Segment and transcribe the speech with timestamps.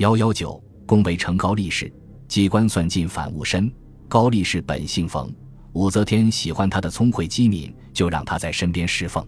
[0.00, 1.92] 幺幺九，恭维成高力士，
[2.26, 3.70] 机关算尽反误身。
[4.08, 5.30] 高力士本姓冯，
[5.74, 9.22] 武则天喜欢他的聪慧机敏，就让他在身边侍奉。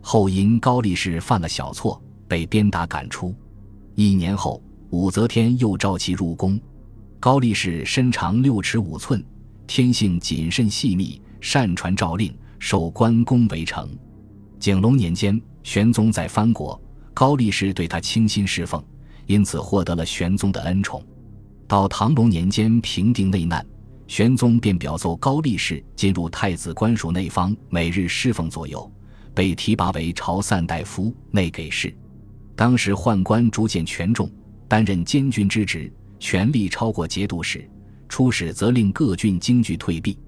[0.00, 3.32] 后因高力士犯了小错，被鞭打赶出。
[3.94, 4.60] 一年后，
[4.90, 6.60] 武则天又召其入宫。
[7.20, 9.24] 高力士身长六尺五寸，
[9.68, 13.88] 天性谨慎细密，善传诏令，受关公为丞。
[14.58, 16.82] 景龙年间，玄宗在藩国，
[17.14, 18.84] 高力士对他倾心侍奉，
[19.30, 21.00] 因此获得了玄宗的恩宠。
[21.68, 23.64] 到唐隆年间平定内难，
[24.08, 28.90] 玄宗便表奏高力士进入太子官署内方，每日侍奉左右，
[29.32, 31.96] 被提拔为朝散大夫、内给事。
[32.56, 34.28] 当时宦官逐渐权重，
[34.66, 35.92] 担任监军之职。
[36.18, 37.70] 权力超过节度使，
[38.08, 40.18] 出使则令各郡京剧退避，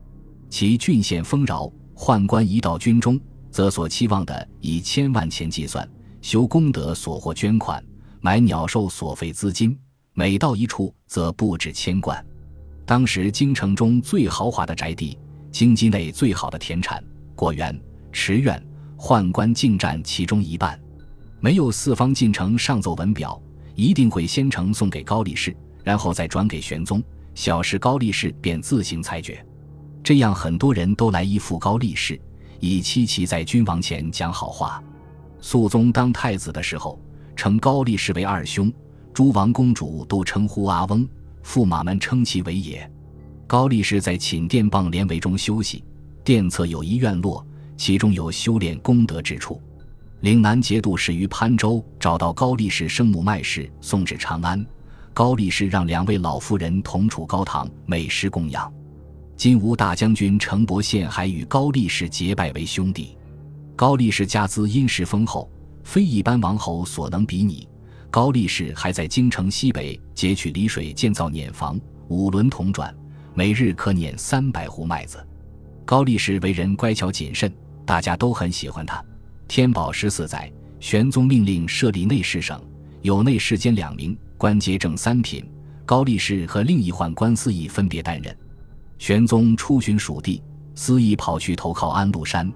[0.48, 1.70] 其郡县丰饶。
[1.96, 5.86] 宦官一到军中，则所期望的以千万钱计算，
[6.20, 7.84] 修功德所获捐款，
[8.24, 9.76] 买鸟兽所费资金，
[10.14, 12.24] 每到一处则不止千贯。
[12.86, 15.18] 当时京城中最豪华的宅地，
[15.50, 17.02] 京畿内最好的田产、
[17.34, 17.76] 果园、
[18.12, 18.64] 池苑，
[18.96, 20.80] 宦官竟占其中一半。
[21.40, 23.42] 没有四方进城上奏文表，
[23.74, 25.52] 一定会先呈送给高力士。
[25.82, 27.02] 然后再转给玄宗，
[27.34, 29.44] 小事高力士便自行裁决。
[30.00, 32.20] 这样很多人都来依附高力士，
[32.60, 34.80] 以期其在君王前讲好话。
[35.40, 36.96] 肃宗当太子的时候，
[37.42, 38.72] 称高力士为二兄，
[39.12, 41.04] 诸王公主都称呼阿翁，
[41.44, 42.88] 驸马们称其为也。
[43.48, 45.82] 高力士在寝殿傍帘帷中休息，
[46.22, 47.44] 殿侧有一院落，
[47.76, 49.60] 其中有修炼功德之处。
[50.20, 54.64] 岭南节度使于潘州找到高力士生母麦氏，送至长安。
[55.12, 58.72] 高力士让两位老妇人同处高堂，美食供养。
[59.36, 63.18] 金吾大将军程伯宪还与高力士结拜为兄弟。
[63.74, 65.50] 高力士家资殷实丰厚，
[65.84, 67.68] 非一般王侯所能比拟。
[68.10, 72.94] 高力士还在京城西北截取漓水建造碾房，五轮铜转，
[73.34, 75.26] 每日可碾三百斛麦子。
[75.84, 77.52] 高力士为人乖巧谨慎，
[77.86, 79.02] 大家都很喜欢他。
[79.48, 82.60] 天宝十四载，玄宗命令设立内侍省，
[83.00, 84.16] 有内侍监两名。
[84.36, 85.48] 官阶正三品，
[85.86, 88.36] 高力士和另一宦官司仪分别担任。
[88.98, 90.42] 玄宗出巡蜀地，
[90.74, 92.52] 司仪跑去投靠安禄山，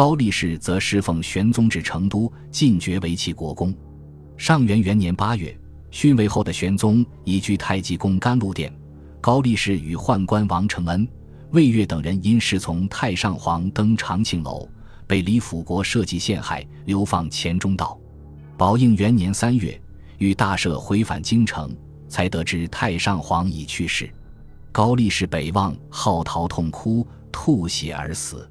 [0.00, 3.70] 高力士则侍奉玄宗至成都，进爵为其国公。
[4.38, 5.54] 上元元年八月，
[5.90, 8.72] 逊位后的玄宗移居太极宫甘露殿，
[9.20, 11.06] 高力士与宦官王承恩、
[11.50, 14.66] 魏岳等人因侍从太上皇登长庆楼，
[15.06, 18.00] 被李辅国设计陷害，流放黔中道。
[18.56, 19.78] 宝应元年三月。
[20.16, 21.76] 与大赦回返京城，
[22.08, 24.10] 才得知太上皇已去世。
[24.72, 28.50] 高力士北望，号啕痛哭，吐血而死。